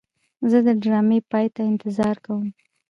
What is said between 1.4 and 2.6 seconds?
ته انتظار کوم.